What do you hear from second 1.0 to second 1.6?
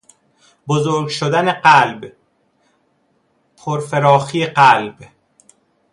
شدن